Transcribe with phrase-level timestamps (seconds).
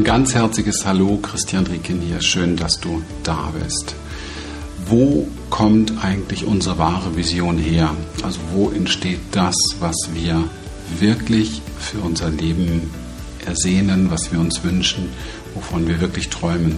[0.00, 2.22] Ein ganz herzliches Hallo, Christian Rieken hier.
[2.22, 3.94] Schön, dass du da bist.
[4.86, 7.94] Wo kommt eigentlich unsere wahre Vision her?
[8.22, 10.42] Also wo entsteht das, was wir
[10.98, 12.88] wirklich für unser Leben
[13.44, 15.10] ersehnen, was wir uns wünschen,
[15.52, 16.76] wovon wir wirklich träumen?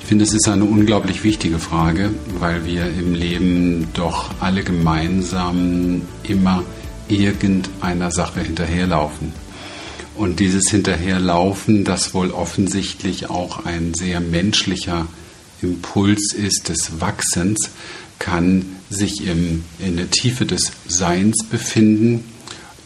[0.00, 2.08] Ich finde, es ist eine unglaublich wichtige Frage,
[2.40, 6.62] weil wir im Leben doch alle gemeinsam immer
[7.06, 9.45] irgendeiner Sache hinterherlaufen.
[10.16, 15.06] Und dieses Hinterherlaufen, das wohl offensichtlich auch ein sehr menschlicher
[15.60, 17.70] Impuls ist des Wachsens,
[18.18, 22.24] kann sich im, in der Tiefe des Seins befinden.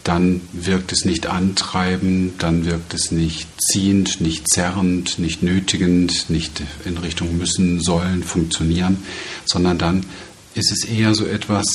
[0.03, 6.61] Dann wirkt es nicht antreibend, dann wirkt es nicht ziehend, nicht zerrend, nicht nötigend, nicht
[6.85, 9.03] in Richtung müssen, sollen, funktionieren,
[9.45, 10.05] sondern dann
[10.55, 11.65] ist es eher so etwas,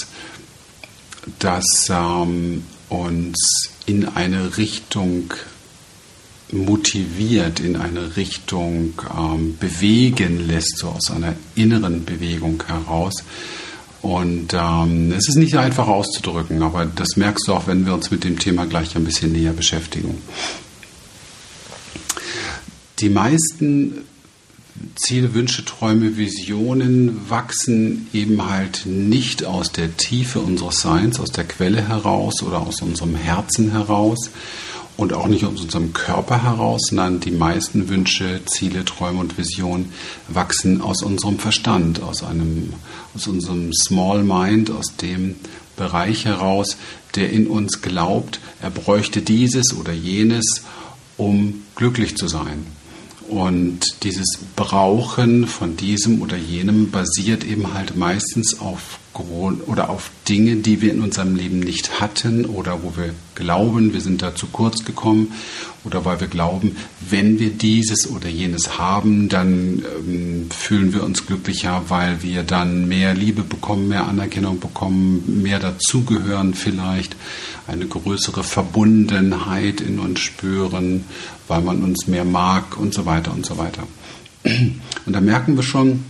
[1.39, 5.33] das ähm, uns in eine Richtung
[6.53, 13.25] motiviert, in eine Richtung ähm, bewegen lässt, so aus einer inneren Bewegung heraus.
[14.03, 18.11] Und ähm, es ist nicht einfach auszudrücken, aber das merkst du auch, wenn wir uns
[18.11, 20.19] mit dem Thema gleich ein bisschen näher beschäftigen.
[23.01, 24.05] Die meisten
[24.97, 31.45] Ziele, Wünsche, Träume, Visionen wachsen eben halt nicht aus der Tiefe unseres Seins, aus der
[31.45, 34.31] Quelle heraus oder aus unserem Herzen heraus
[34.97, 39.93] und auch nicht aus unserem Körper heraus, sondern die meisten Wünsche, Ziele, Träume und Visionen
[40.29, 42.73] wachsen aus unserem Verstand, aus einem,
[43.15, 45.37] aus unserem Small Mind, aus dem
[45.77, 46.77] Bereich heraus,
[47.15, 50.63] der in uns glaubt, er bräuchte dieses oder jenes,
[51.19, 52.76] um glücklich zu sein.
[53.29, 60.57] Und dieses Brauchen von diesem oder jenem basiert eben halt meistens auf oder auf Dinge,
[60.57, 64.47] die wir in unserem Leben nicht hatten oder wo wir glauben, wir sind da zu
[64.47, 65.33] kurz gekommen
[65.85, 66.77] oder weil wir glauben,
[67.09, 72.89] wenn wir dieses oder jenes haben, dann ähm, fühlen wir uns glücklicher, weil wir dann
[72.89, 77.17] mehr Liebe bekommen, mehr Anerkennung bekommen, mehr dazugehören vielleicht,
[77.67, 81.05] eine größere Verbundenheit in uns spüren,
[81.49, 83.83] weil man uns mehr mag und so weiter und so weiter.
[84.45, 86.05] Und da merken wir schon,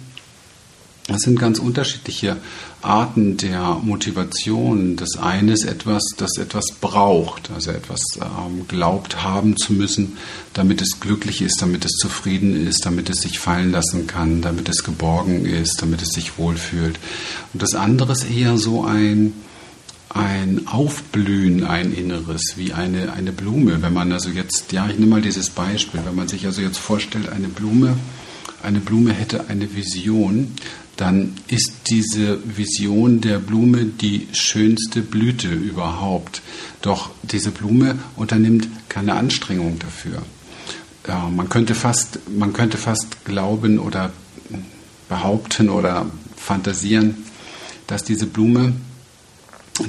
[1.08, 2.36] das sind ganz unterschiedliche
[2.82, 4.96] Arten der Motivation.
[4.96, 10.16] Das eine ist etwas, das etwas braucht, also etwas ähm, glaubt haben zu müssen,
[10.52, 14.68] damit es glücklich ist, damit es zufrieden ist, damit es sich fallen lassen kann, damit
[14.68, 16.98] es geborgen ist, damit es sich wohlfühlt.
[17.52, 19.32] Und das andere ist eher so ein,
[20.08, 23.80] ein Aufblühen, ein Inneres, wie eine, eine Blume.
[23.80, 26.78] Wenn man also jetzt, ja, ich nehme mal dieses Beispiel, wenn man sich also jetzt
[26.78, 27.96] vorstellt, eine Blume,
[28.62, 30.54] eine Blume hätte eine Vision,
[30.96, 36.40] dann ist diese Vision der Blume die schönste Blüte überhaupt.
[36.80, 40.22] Doch diese Blume unternimmt keine Anstrengung dafür.
[41.06, 44.10] Ja, man, könnte fast, man könnte fast glauben oder
[45.08, 46.06] behaupten oder
[46.36, 47.16] fantasieren,
[47.86, 48.72] dass diese Blume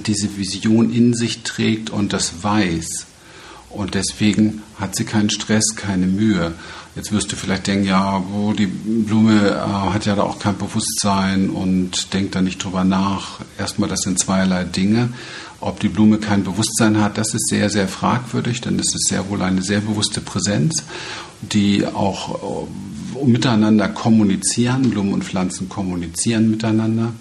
[0.05, 3.07] diese Vision in sich trägt und das weiß.
[3.69, 6.53] Und deswegen hat sie keinen Stress, keine Mühe.
[6.97, 10.57] Jetzt wirst du vielleicht denken, ja, wo die Blume äh, hat ja da auch kein
[10.57, 13.39] Bewusstsein und denkt da nicht drüber nach.
[13.59, 15.09] Erstmal, das sind zweierlei Dinge.
[15.59, 19.29] Ob die Blume kein Bewusstsein hat, das ist sehr, sehr fragwürdig, denn es ist sehr
[19.29, 20.83] wohl eine sehr bewusste Präsenz,
[21.43, 24.89] die auch äh, miteinander kommunizieren.
[24.89, 27.13] Blumen und Pflanzen kommunizieren miteinander.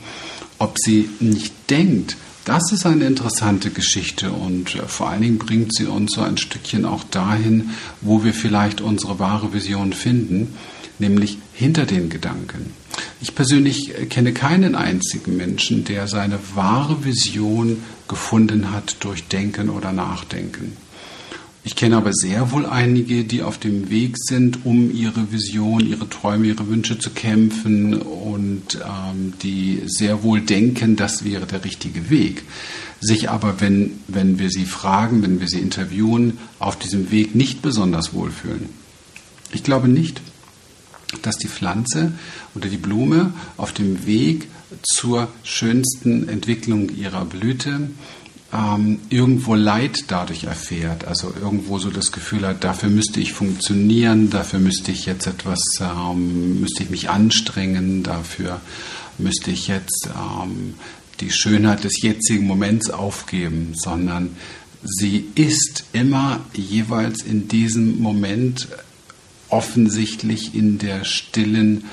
[0.59, 5.75] Ob sie nicht denkt, das ist eine interessante Geschichte und äh, vor allen Dingen bringt
[5.75, 7.71] sie uns so ein Stückchen auch dahin,
[8.01, 10.55] wo wir vielleicht unsere wahre Vision finden,
[11.01, 12.73] nämlich hinter den Gedanken.
[13.21, 19.69] Ich persönlich äh, kenne keinen einzigen Menschen, der seine wahre Vision gefunden hat durch Denken
[19.69, 20.77] oder Nachdenken.
[21.67, 26.09] Ich kenne aber sehr wohl einige, die auf dem Weg sind, um ihre Vision, ihre
[26.09, 32.09] Träume, ihre Wünsche zu kämpfen und ähm, die sehr wohl denken, das wäre der richtige
[32.09, 32.45] Weg.
[33.01, 37.63] Sich aber, wenn, wenn wir sie fragen, wenn wir sie interviewen, auf diesem Weg nicht
[37.63, 38.69] besonders wohlfühlen.
[39.51, 40.21] Ich glaube nicht,
[41.23, 42.13] dass die Pflanze
[42.55, 44.47] oder die Blume auf dem Weg
[44.85, 47.91] zur schönsten Entwicklung ihrer Blüte
[48.57, 54.31] ähm, irgendwo Leid dadurch erfährt, also irgendwo so das Gefühl hat, dafür müsste ich funktionieren,
[54.31, 58.61] dafür müsste ich jetzt etwas, ähm, müsste ich mich anstrengen, dafür
[59.19, 60.75] müsste ich jetzt ähm,
[61.21, 64.37] die Schönheit des jetzigen Moments aufgeben, sondern
[64.83, 68.69] sie ist immer jeweils in diesem Moment
[69.49, 71.85] offensichtlich in der stillen,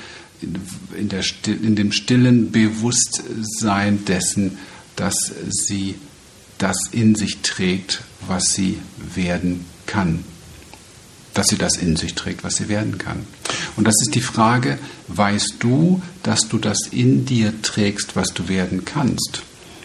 [0.96, 4.58] in, der, in dem stillen Bewusstsein dessen,
[4.96, 5.96] dass sie
[6.58, 8.78] das in sich trägt, was sie
[9.14, 10.24] werden kann.
[11.34, 13.26] dass sie das in sich trägt, was sie werden kann.
[13.76, 14.78] Und das ist die Frage,
[15.08, 19.42] weißt du, dass du das in dir trägst, was du werden kannst?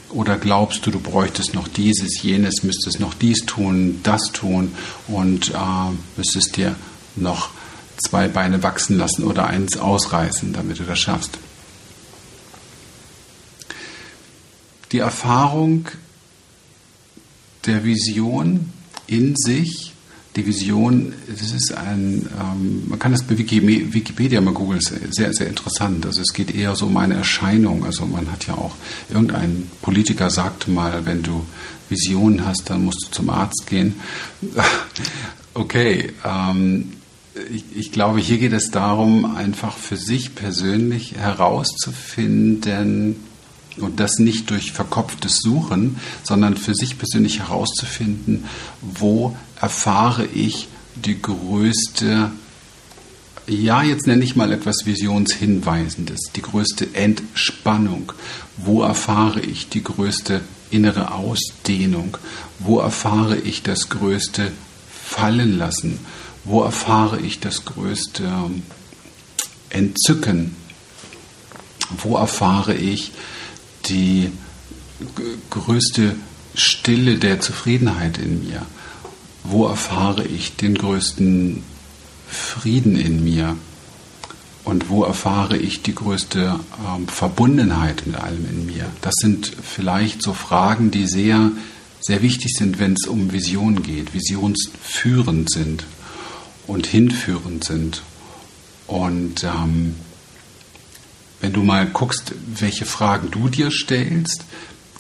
[0.10, 4.74] Oder glaubst du, du bräuchtest noch dieses, jenes, müsstest noch dies tun, das tun
[5.08, 5.58] und äh,
[6.18, 6.76] müsstest dir
[7.16, 7.50] noch
[7.98, 11.38] zwei Beine wachsen lassen oder eins ausreißen, damit du das schaffst?
[14.92, 15.88] Die Erfahrung
[17.66, 18.72] der Vision
[19.08, 19.94] in sich
[20.36, 25.48] die Vision, das ist ein, ähm, man kann das bei Wikipedia mal googeln, sehr, sehr
[25.48, 26.06] interessant.
[26.06, 27.84] Also es geht eher so um eine Erscheinung.
[27.84, 28.76] Also man hat ja auch,
[29.10, 31.46] irgendein Politiker sagte mal, wenn du
[31.90, 33.96] Visionen hast, dann musst du zum Arzt gehen.
[35.56, 36.94] okay, ähm,
[37.52, 43.16] ich, ich glaube, hier geht es darum, einfach für sich persönlich herauszufinden,
[43.82, 48.46] und das nicht durch verkopftes Suchen, sondern für sich persönlich herauszufinden,
[48.82, 52.32] wo erfahre ich die größte,
[53.48, 58.14] ja, jetzt nenne ich mal etwas Visionshinweisendes, die größte Entspannung.
[58.58, 62.18] Wo erfahre ich die größte innere Ausdehnung?
[62.60, 64.52] Wo erfahre ich das größte
[65.06, 66.00] Fallenlassen?
[66.44, 68.32] Wo erfahre ich das größte
[69.70, 70.56] Entzücken?
[71.98, 73.12] Wo erfahre ich
[73.86, 74.32] die
[75.50, 76.16] größte
[76.56, 78.66] Stille der Zufriedenheit in mir?
[79.44, 81.64] Wo erfahre ich den größten
[82.28, 83.56] Frieden in mir?
[84.66, 88.86] Und wo erfahre ich die größte ähm, Verbundenheit mit allem in mir?
[89.02, 91.52] Das sind vielleicht so Fragen, die sehr,
[92.02, 95.86] sehr wichtig sind, wenn es um Vision geht, visionsführend sind
[96.68, 98.04] und hinführend sind.
[98.86, 99.96] Und ähm,
[101.42, 104.46] wenn du mal guckst, welche Fragen du dir stellst,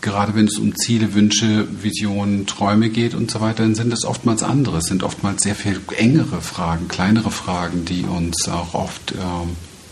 [0.01, 4.05] gerade wenn es um Ziele, Wünsche, Visionen, Träume geht und so weiter, dann sind es
[4.05, 9.11] oftmals andere, es sind oftmals sehr viel engere Fragen, kleinere Fragen, die uns auch oft
[9.11, 9.15] äh,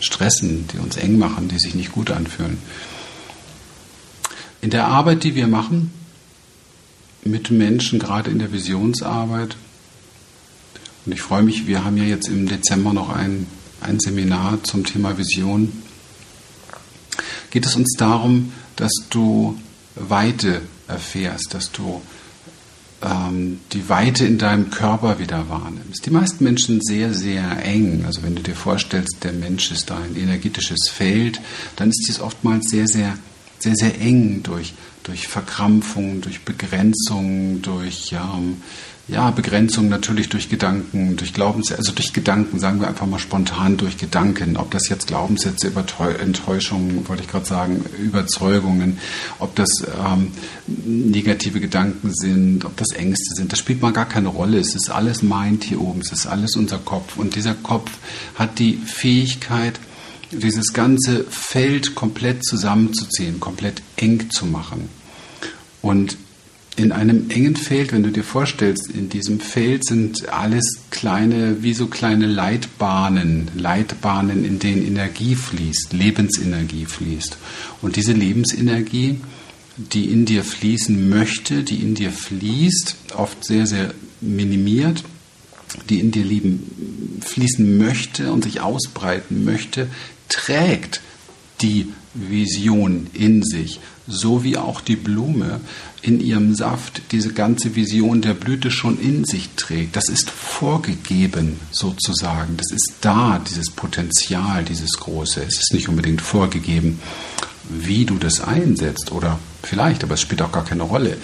[0.00, 2.58] stressen, die uns eng machen, die sich nicht gut anfühlen.
[4.60, 5.92] In der Arbeit, die wir machen,
[7.24, 9.56] mit Menschen, gerade in der Visionsarbeit,
[11.04, 13.46] und ich freue mich, wir haben ja jetzt im Dezember noch ein,
[13.80, 15.72] ein Seminar zum Thema Vision,
[17.50, 19.58] geht es uns darum, dass du
[19.94, 22.00] Weite erfährst, dass du
[23.02, 26.04] ähm, die Weite in deinem Körper wieder wahrnimmst.
[26.04, 28.04] Die meisten Menschen sehr, sehr eng.
[28.06, 31.40] Also wenn du dir vorstellst, der Mensch ist ein energetisches Feld,
[31.76, 33.16] dann ist dies oftmals sehr, sehr,
[33.58, 34.74] sehr, sehr eng durch,
[35.04, 38.62] durch Verkrampfung, durch Begrenzung, durch ähm,
[39.08, 43.78] ja, Begrenzung natürlich durch Gedanken, durch Glaubenssätze, also durch Gedanken, sagen wir einfach mal spontan
[43.78, 44.58] durch Gedanken.
[44.58, 45.72] Ob das jetzt Glaubenssätze,
[46.20, 48.98] Enttäuschungen, wollte ich gerade sagen, Überzeugungen,
[49.38, 49.70] ob das
[50.04, 50.32] ähm,
[50.66, 54.58] negative Gedanken sind, ob das Ängste sind, das spielt mal gar keine Rolle.
[54.58, 57.16] Es ist alles Mind hier oben, es ist alles unser Kopf.
[57.16, 57.90] Und dieser Kopf
[58.34, 59.80] hat die Fähigkeit,
[60.32, 64.90] dieses ganze Feld komplett zusammenzuziehen, komplett eng zu machen.
[65.80, 66.18] Und
[66.78, 71.74] in einem engen Feld, wenn du dir vorstellst, in diesem Feld sind alles kleine, wie
[71.74, 77.36] so kleine Leitbahnen, Leitbahnen, in denen Energie fließt, Lebensenergie fließt.
[77.82, 79.20] Und diese Lebensenergie,
[79.76, 85.02] die in dir fließen möchte, die in dir fließt, oft sehr, sehr minimiert,
[85.90, 89.88] die in dir lieben, fließen möchte und sich ausbreiten möchte,
[90.28, 91.00] trägt
[91.60, 95.60] die Vision in sich, so wie auch die Blume
[96.00, 99.96] in ihrem Saft diese ganze Vision der Blüte schon in sich trägt.
[99.96, 102.56] Das ist vorgegeben sozusagen.
[102.56, 105.42] Das ist da, dieses Potenzial, dieses Große.
[105.42, 107.00] Es ist nicht unbedingt vorgegeben,
[107.68, 111.18] wie du das einsetzt oder vielleicht, aber es spielt auch gar keine Rolle.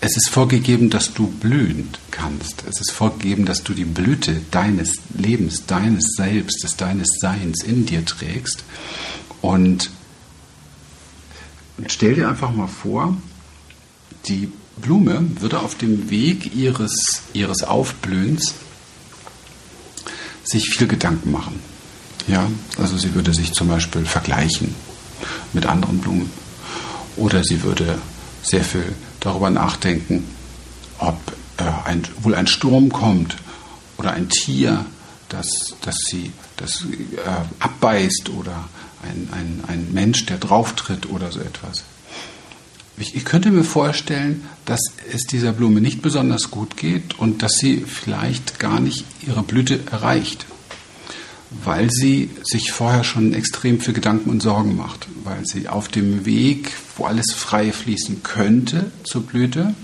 [0.00, 2.64] Es ist vorgegeben, dass du blühen kannst.
[2.68, 8.04] Es ist vorgegeben, dass du die Blüte deines Lebens, deines Selbstes, deines Seins in dir
[8.04, 8.64] trägst.
[9.40, 9.90] Und
[11.86, 13.16] stell dir einfach mal vor,
[14.26, 18.54] die Blume würde auf dem Weg ihres, ihres Aufblühens
[20.44, 21.60] sich viel Gedanken machen.
[22.28, 24.74] Ja, also sie würde sich zum Beispiel vergleichen
[25.52, 26.30] mit anderen Blumen.
[27.16, 27.98] Oder sie würde
[28.42, 30.24] sehr viel darüber nachdenken,
[30.98, 31.18] ob
[31.56, 33.36] äh, ein, wohl ein Sturm kommt
[33.96, 34.84] oder ein Tier,
[35.28, 35.46] das,
[35.80, 38.68] das sie das, äh, abbeißt oder
[39.02, 41.84] ein, ein, ein Mensch, der drauftritt oder so etwas.
[42.98, 44.80] Ich, ich könnte mir vorstellen, dass
[45.12, 49.80] es dieser Blume nicht besonders gut geht und dass sie vielleicht gar nicht ihre Blüte
[49.90, 50.46] erreicht,
[51.50, 56.24] weil sie sich vorher schon extrem viel Gedanken und Sorgen macht, weil sie auf dem
[56.24, 59.74] Weg, wo alles frei fließen könnte zur Blüte,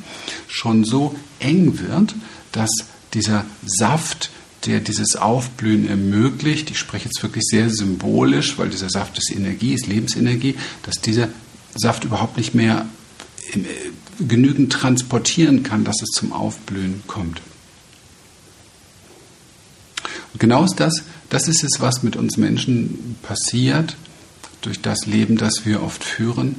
[0.49, 2.15] schon so eng wird,
[2.53, 2.71] dass
[3.13, 4.31] dieser Saft
[4.67, 6.71] der dieses Aufblühen ermöglicht.
[6.71, 11.29] Ich spreche jetzt wirklich sehr symbolisch, weil dieser Saft ist Energie, ist Lebensenergie, dass dieser
[11.75, 12.87] Saft überhaupt nicht mehr
[13.53, 13.59] äh,
[14.27, 17.41] genügend transportieren kann, dass es zum Aufblühen kommt.
[20.33, 23.97] Und genau ist das, das ist es, was mit uns Menschen passiert
[24.61, 26.57] durch das Leben, das wir oft führen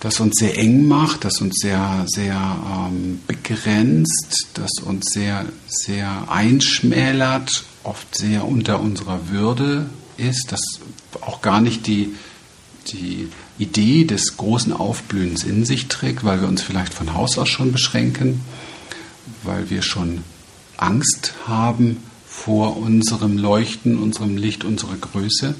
[0.00, 6.30] das uns sehr eng macht, das uns sehr, sehr ähm, begrenzt, das uns sehr, sehr
[6.30, 9.86] einschmälert, oft sehr unter unserer Würde
[10.16, 10.60] ist, das
[11.20, 12.14] auch gar nicht die,
[12.92, 13.28] die
[13.58, 17.72] Idee des großen Aufblühens in sich trägt, weil wir uns vielleicht von Haus aus schon
[17.72, 18.40] beschränken,
[19.42, 20.22] weil wir schon
[20.76, 25.54] Angst haben vor unserem Leuchten, unserem Licht, unserer Größe.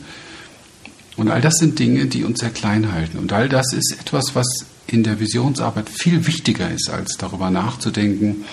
[1.19, 3.19] Und all das sind Dinge, die uns sehr klein halten.
[3.19, 4.47] Und all das ist etwas, was
[4.87, 8.45] in der Visionsarbeit viel wichtiger ist, als darüber nachzudenken,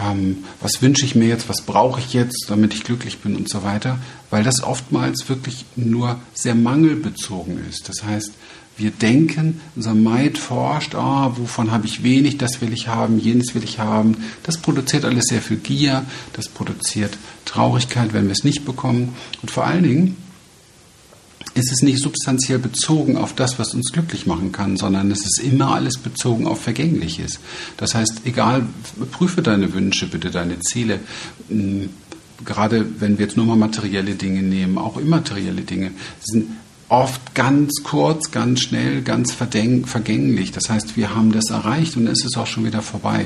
[0.00, 3.48] ähm, was wünsche ich mir jetzt, was brauche ich jetzt, damit ich glücklich bin und
[3.48, 3.98] so weiter,
[4.30, 7.88] weil das oftmals wirklich nur sehr mangelbezogen ist.
[7.88, 8.32] Das heißt,
[8.76, 13.54] wir denken, unser Mind forscht, oh, wovon habe ich wenig, das will ich haben, jenes
[13.54, 14.16] will ich haben.
[14.42, 19.14] Das produziert alles sehr viel Gier, das produziert Traurigkeit, wenn wir es nicht bekommen.
[19.40, 20.16] Und vor allen Dingen
[21.54, 25.38] ist es nicht substanziell bezogen auf das, was uns glücklich machen kann, sondern es ist
[25.40, 27.40] immer alles bezogen auf Vergängliches.
[27.76, 28.66] Das heißt, egal,
[29.10, 31.00] prüfe deine Wünsche, bitte deine Ziele.
[31.48, 31.90] Hm,
[32.44, 36.48] gerade wenn wir jetzt nur mal materielle Dinge nehmen, auch immaterielle Dinge, sind
[36.88, 40.52] oft ganz kurz, ganz schnell, ganz vergänglich.
[40.52, 43.24] Das heißt, wir haben das erreicht und es ist auch schon wieder vorbei.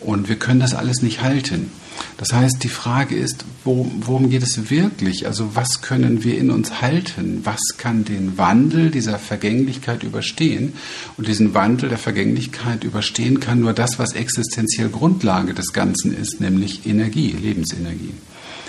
[0.00, 1.70] Und wir können das alles nicht halten.
[2.16, 5.26] Das heißt, die Frage ist, worum geht es wirklich?
[5.26, 7.40] Also was können wir in uns halten?
[7.44, 10.74] Was kann den Wandel dieser Vergänglichkeit überstehen?
[11.16, 16.40] Und diesen Wandel der Vergänglichkeit überstehen kann nur das, was existenziell Grundlage des Ganzen ist,
[16.40, 18.14] nämlich Energie, Lebensenergie.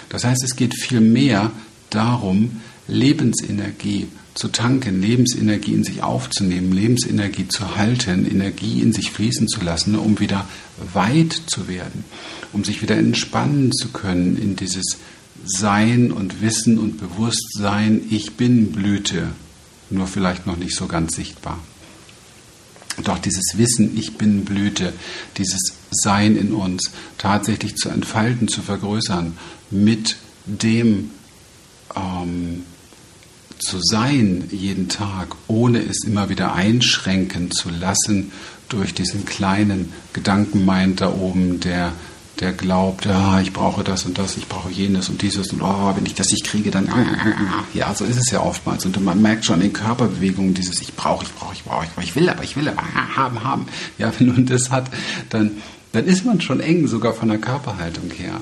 [0.09, 1.51] Das heißt, es geht viel mehr
[1.89, 9.47] darum, Lebensenergie zu tanken, Lebensenergie in sich aufzunehmen, Lebensenergie zu halten, Energie in sich fließen
[9.47, 10.47] zu lassen, um wieder
[10.93, 12.03] weit zu werden,
[12.51, 14.97] um sich wieder entspannen zu können in dieses
[15.45, 19.29] Sein und Wissen und Bewusstsein, ich bin Blüte,
[19.89, 21.59] nur vielleicht noch nicht so ganz sichtbar.
[23.03, 24.93] Doch dieses Wissen, ich bin Blüte,
[25.37, 29.37] dieses Sein in uns tatsächlich zu entfalten, zu vergrößern,
[29.69, 31.11] mit dem
[31.95, 32.63] ähm,
[33.65, 38.31] zu sein jeden Tag, ohne es immer wieder einschränken zu lassen
[38.69, 41.91] durch diesen kleinen Gedankenmind da oben, der,
[42.39, 45.95] der glaubt, ja, ich brauche das und das, ich brauche jenes und dieses und oh,
[45.95, 46.87] wenn ich das nicht kriege, dann
[47.73, 48.85] ja, so ist es ja oftmals.
[48.85, 52.29] Und man merkt schon in Körperbewegungen dieses Ich brauche, ich brauche, ich brauche, ich will,
[52.29, 52.83] aber ich will, aber
[53.15, 53.67] haben, haben.
[53.97, 54.89] Ja, wenn man das hat,
[55.29, 55.51] dann,
[55.91, 58.41] dann ist man schon eng, sogar von der Körperhaltung her.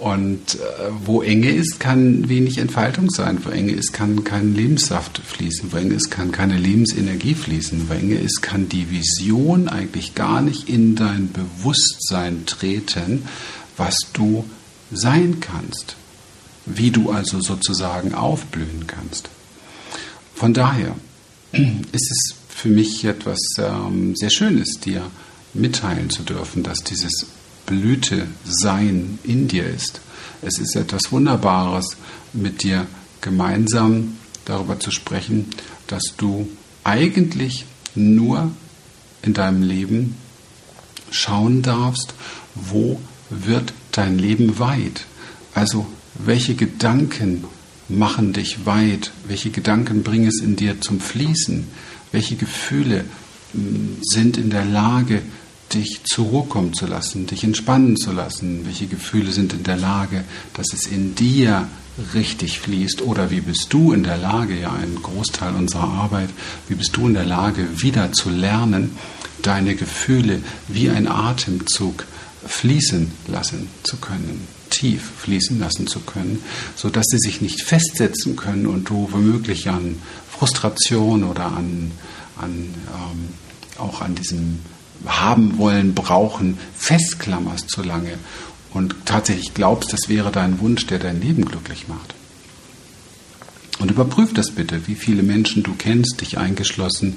[0.00, 0.58] Und äh,
[1.04, 3.38] wo Enge ist, kann wenig Entfaltung sein.
[3.44, 5.72] Wo Enge ist, kann kein Lebenssaft fließen.
[5.72, 7.86] Wo Enge ist, kann keine Lebensenergie fließen.
[7.86, 13.24] Wo Enge ist, kann die Vision eigentlich gar nicht in dein Bewusstsein treten,
[13.76, 14.46] was du
[14.90, 15.96] sein kannst.
[16.64, 19.28] Wie du also sozusagen aufblühen kannst.
[20.34, 20.96] Von daher
[21.52, 25.02] ist es für mich etwas ähm, sehr Schönes, dir
[25.52, 27.26] mitteilen zu dürfen, dass dieses
[27.70, 30.00] Blüte Sein in dir ist.
[30.42, 31.96] Es ist etwas Wunderbares,
[32.32, 32.86] mit dir
[33.20, 35.46] gemeinsam darüber zu sprechen,
[35.86, 36.48] dass du
[36.82, 38.50] eigentlich nur
[39.22, 40.16] in deinem Leben
[41.12, 42.14] schauen darfst,
[42.56, 43.00] wo
[43.30, 45.06] wird dein Leben weit?
[45.54, 47.44] Also welche Gedanken
[47.88, 49.12] machen dich weit?
[49.28, 51.68] Welche Gedanken bringen es in dir zum Fließen?
[52.10, 53.04] Welche Gefühle
[53.52, 55.22] hm, sind in der Lage,
[55.72, 58.64] dich zur Ruhe kommen zu lassen, dich entspannen zu lassen?
[58.64, 60.24] Welche Gefühle sind in der Lage,
[60.54, 61.68] dass es in dir
[62.14, 63.02] richtig fließt?
[63.02, 66.30] Oder wie bist du in der Lage, ja ein Großteil unserer Arbeit,
[66.68, 68.96] wie bist du in der Lage, wieder zu lernen,
[69.42, 72.06] deine Gefühle wie ein Atemzug
[72.46, 76.42] fließen lassen zu können, tief fließen lassen zu können,
[76.76, 79.96] sodass sie sich nicht festsetzen können und du womöglich an
[80.30, 81.90] Frustration oder an,
[82.38, 83.28] an ähm,
[83.78, 84.60] auch an diesem
[85.06, 88.18] haben wollen, brauchen, festklammerst zu lange
[88.72, 92.14] und tatsächlich glaubst, das wäre dein Wunsch, der dein Leben glücklich macht.
[93.80, 97.16] Und überprüf das bitte, wie viele Menschen du kennst, dich eingeschlossen,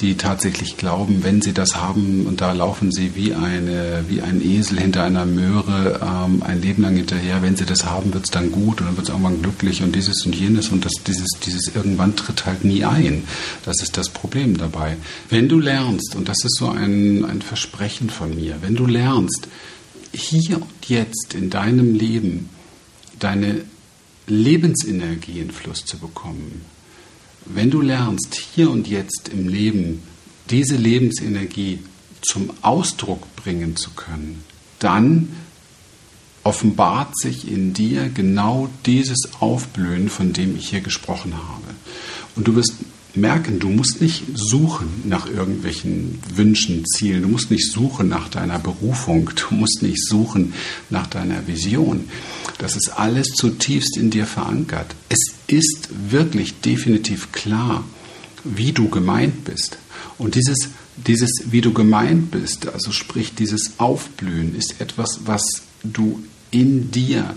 [0.00, 4.44] die tatsächlich glauben, wenn sie das haben und da laufen sie wie, eine, wie ein
[4.44, 8.30] Esel hinter einer Möhre ähm, ein Leben lang hinterher, wenn sie das haben, wird es
[8.30, 11.28] dann gut und dann wird es irgendwann glücklich und dieses und jenes und das, dieses,
[11.46, 13.22] dieses irgendwann tritt halt nie ein.
[13.64, 14.96] Das ist das Problem dabei.
[15.28, 19.46] Wenn du lernst, und das ist so ein, ein Versprechen von mir, wenn du lernst,
[20.12, 22.48] hier und jetzt in deinem Leben
[23.20, 23.62] deine
[24.30, 26.62] Lebensenergie in Fluss zu bekommen.
[27.44, 30.02] Wenn du lernst, hier und jetzt im Leben
[30.48, 31.80] diese Lebensenergie
[32.22, 34.44] zum Ausdruck bringen zu können,
[34.78, 35.28] dann
[36.42, 41.74] offenbart sich in dir genau dieses Aufblühen, von dem ich hier gesprochen habe.
[42.36, 42.74] Und du wirst
[43.16, 48.58] merken, du musst nicht suchen nach irgendwelchen Wünschen, Zielen, du musst nicht suchen nach deiner
[48.58, 50.54] Berufung, du musst nicht suchen
[50.90, 52.08] nach deiner Vision.
[52.58, 54.94] Das ist alles zutiefst in dir verankert.
[55.08, 57.84] Es ist wirklich definitiv klar,
[58.44, 59.78] wie du gemeint bist.
[60.18, 66.22] Und dieses, dieses, wie du gemeint bist, also sprich dieses Aufblühen, ist etwas, was du
[66.50, 67.34] in dir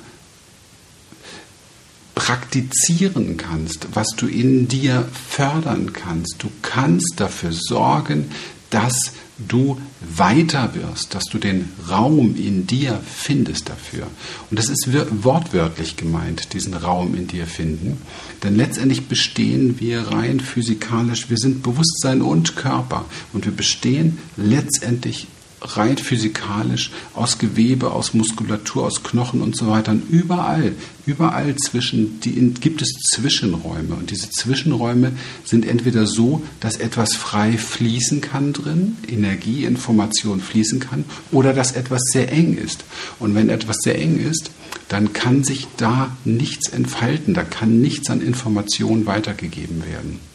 [2.24, 6.36] praktizieren kannst, was du in dir fördern kannst.
[6.39, 8.32] Du kannst dafür sorgen,
[8.70, 14.08] dass du weiter wirst, dass du den Raum in dir findest dafür.
[14.50, 14.88] Und das ist
[15.22, 18.01] wortwörtlich gemeint, diesen Raum in dir finden.
[18.42, 23.03] Denn letztendlich bestehen wir rein physikalisch, wir sind Bewusstsein und Körper.
[23.34, 25.27] Und wir bestehen letztendlich
[25.63, 29.91] rein physikalisch aus Gewebe, aus Muskulatur, aus Knochen und so weiter.
[29.91, 30.74] Und überall,
[31.05, 33.96] überall zwischen, die, gibt es Zwischenräume.
[33.96, 40.79] Und diese Zwischenräume sind entweder so, dass etwas frei fließen kann drin, Energie, Information fließen
[40.79, 42.84] kann, oder dass etwas sehr eng ist.
[43.20, 44.51] Und wenn etwas sehr eng ist,
[44.89, 50.33] dann kann sich da nichts entfalten, da kann nichts an Information weitergegeben werden.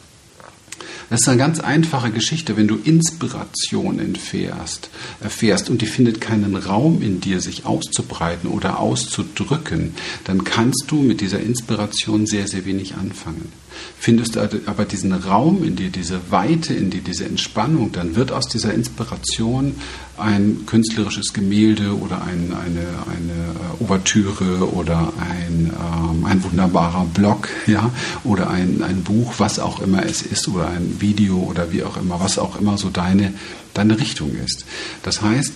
[1.10, 6.54] Das ist eine ganz einfache Geschichte, wenn du Inspiration entfährst, erfährst und die findet keinen
[6.54, 12.66] Raum in dir, sich auszubreiten oder auszudrücken, dann kannst du mit dieser Inspiration sehr, sehr
[12.66, 13.50] wenig anfangen.
[13.98, 18.30] Findest du aber diesen Raum in dir, diese Weite in dir, diese Entspannung, dann wird
[18.32, 19.74] aus dieser Inspiration
[20.16, 27.48] ein künstlerisches Gemälde oder ein, eine, eine äh, Ouvertüre oder ein, ähm, ein wunderbarer Blog
[27.66, 27.90] ja,
[28.24, 31.96] oder ein, ein Buch, was auch immer es ist, oder ein Video oder wie auch
[31.96, 33.32] immer, was auch immer so deine,
[33.74, 34.64] deine Richtung ist.
[35.02, 35.52] Das heißt,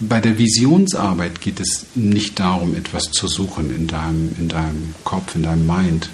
[0.00, 5.34] bei der Visionsarbeit geht es nicht darum, etwas zu suchen in deinem, in deinem Kopf,
[5.34, 6.10] in deinem Mind,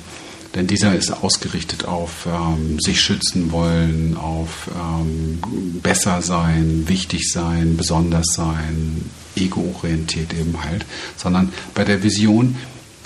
[0.57, 5.39] denn dieser ist ausgerichtet auf ähm, sich schützen wollen, auf ähm,
[5.83, 10.87] besser sein, wichtig sein, besonders sein, ego-orientiert eben halt.
[11.19, 12.57] Sondern bei der Vision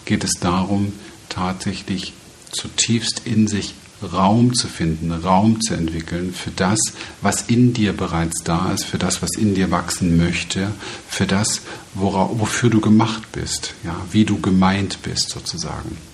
[0.05, 0.93] geht es darum,
[1.29, 2.13] tatsächlich
[2.53, 6.79] zutiefst in sich Raum zu finden, Raum zu entwickeln für das,
[7.21, 10.71] was in dir bereits da ist, für das, was in dir wachsen möchte,
[11.09, 11.63] für das,
[11.95, 16.10] wora, wofür du gemacht bist, ja, wie du gemeint bist sozusagen.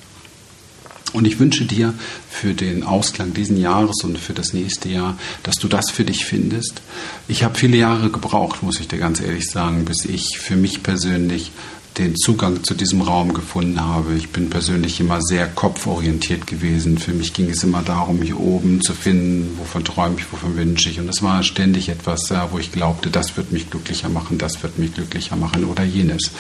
[1.13, 1.95] Und ich wünsche dir
[2.29, 6.25] für den Ausklang diesen Jahres und für das nächste Jahr, dass du das für dich
[6.25, 6.83] findest.
[7.29, 10.83] Ich habe viele Jahre gebraucht, muss ich dir ganz ehrlich sagen, bis ich für mich
[10.83, 11.53] persönlich
[11.99, 14.15] den Zugang zu diesem Raum gefunden habe.
[14.15, 16.99] Ich bin persönlich immer sehr kopforientiert gewesen.
[16.99, 20.91] Für mich ging es immer darum, hier oben zu finden, wovon träume ich, wovon wünsche
[20.91, 21.01] ich.
[21.01, 24.79] Und es war ständig etwas, wo ich glaubte, das wird mich glücklicher machen, das wird
[24.79, 26.31] mich glücklicher machen oder jenes.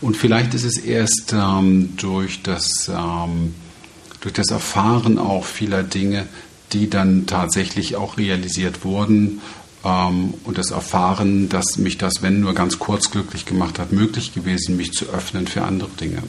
[0.00, 3.54] Und vielleicht ist es erst ähm, durch das ähm,
[4.26, 6.26] durch das Erfahren auch vieler Dinge,
[6.72, 9.40] die dann tatsächlich auch realisiert wurden
[9.84, 14.34] ähm, und das Erfahren, dass mich das, wenn nur ganz kurz glücklich gemacht hat, möglich
[14.34, 16.24] gewesen, mich zu öffnen für andere Dinge.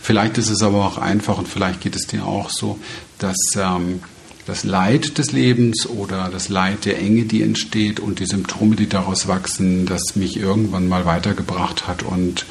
[0.00, 2.78] Vielleicht ist es aber auch einfach und vielleicht geht es dir auch so,
[3.18, 4.00] dass ähm,
[4.46, 8.88] das Leid des Lebens oder das Leid der Enge, die entsteht und die Symptome, die
[8.88, 12.46] daraus wachsen, das mich irgendwann mal weitergebracht hat und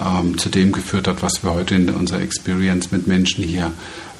[0.00, 3.72] ähm, zu dem geführt hat, was wir heute in unserer Experience mit Menschen hier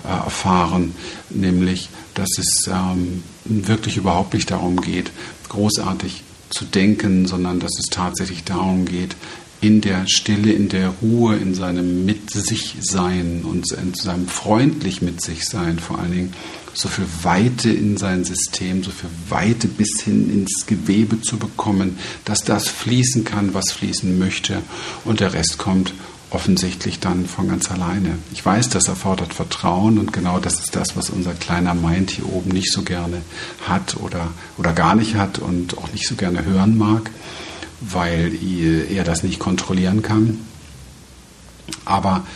[0.09, 0.95] erfahren,
[1.31, 5.11] nämlich dass es ähm, wirklich überhaupt nicht darum geht,
[5.49, 9.17] großartig zu denken, sondern dass es tatsächlich darum geht,
[9.61, 15.01] in der Stille, in der Ruhe, in seinem Mit sich Sein und in seinem freundlich
[15.01, 16.35] mit sich Sein vor allen Dingen
[16.75, 21.99] so viel Weite in sein System, so viel Weite bis hin ins Gewebe zu bekommen,
[22.25, 24.61] dass das fließen kann, was fließen möchte.
[25.05, 25.95] Und der Rest kommt
[26.35, 28.19] offensichtlich dann von ganz alleine.
[28.33, 32.29] Ich weiß, das erfordert Vertrauen und genau das ist das, was unser kleiner Mind hier
[32.29, 33.23] oben nicht so gerne
[33.67, 37.11] hat oder, oder gar nicht hat und auch nicht so gerne hören mag,
[37.81, 38.37] weil
[38.91, 40.41] er das nicht kontrollieren kann.
[41.85, 42.27] Aber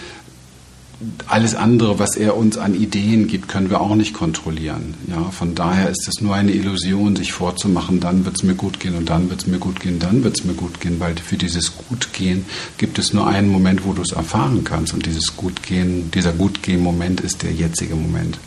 [1.29, 4.95] alles andere, was er uns an Ideen gibt, können wir auch nicht kontrollieren.
[5.07, 8.81] Ja, von daher ist es nur eine Illusion, sich vorzumachen, dann wird es mir gut
[8.81, 11.15] gehen und dann wird es mir gut gehen, dann wird es mir gut gehen, weil
[11.17, 12.47] für dieses Gutgehen
[12.79, 17.21] gibt es nur einen Moment, wo du es erfahren kannst und dieses Gutgehen, dieser Gutgehen-Moment
[17.21, 18.39] ist der jetzige Moment.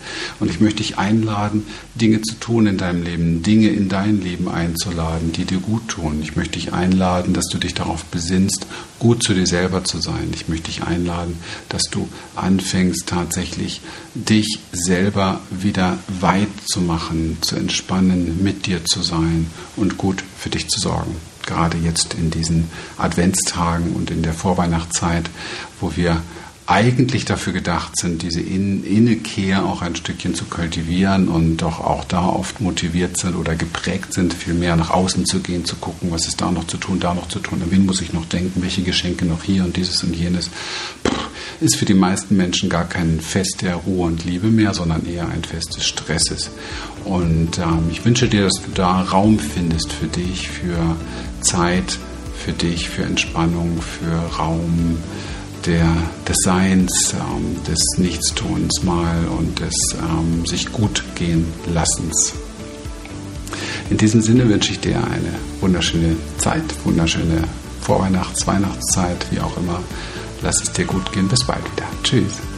[0.42, 4.50] Und ich möchte dich einladen, Dinge zu tun in deinem Leben, Dinge in dein Leben
[4.50, 6.20] einzuladen, die dir gut tun.
[6.22, 8.66] Ich möchte dich einladen, dass du dich darauf besinnst,
[9.00, 10.30] gut zu dir selber zu sein.
[10.34, 11.36] Ich möchte dich einladen,
[11.70, 12.08] dass du
[12.41, 13.82] anfängst tatsächlich
[14.13, 20.49] dich selber wieder weit zu machen, zu entspannen, mit dir zu sein und gut für
[20.49, 21.15] dich zu sorgen.
[21.45, 25.30] Gerade jetzt in diesen Adventstagen und in der Vorweihnachtszeit,
[25.80, 26.21] wo wir
[26.67, 32.06] eigentlich dafür gedacht sind, diese In Innekehr auch ein Stückchen zu kultivieren und doch auch
[32.06, 36.12] da oft motiviert sind oder geprägt sind, viel mehr nach außen zu gehen, zu gucken,
[36.12, 38.26] was ist da noch zu tun, da noch zu tun, an wen muss ich noch
[38.26, 40.50] denken, welche Geschenke noch hier und dieses und jenes.
[41.60, 45.28] Ist für die meisten Menschen gar kein Fest der Ruhe und Liebe mehr, sondern eher
[45.28, 46.52] ein Fest des Stresses.
[47.06, 50.95] Und ähm, ich wünsche dir, dass du da Raum findest für dich, für
[51.41, 52.00] Zeit,
[52.43, 54.97] für dich, für Entspannung, für Raum
[55.65, 55.88] der,
[56.28, 62.34] des Seins, ähm, des Nichtstuns mal und des ähm, sich gut gehen Lassens.
[63.89, 67.43] In diesem Sinne wünsche ich dir eine wunderschöne Zeit, wunderschöne
[67.82, 69.82] Vorweihnachts-, Weihnachtszeit, wie auch immer.
[70.41, 71.28] Lass es dir gut gehen.
[71.28, 71.88] Bis bald wieder.
[72.04, 72.51] Tschüss.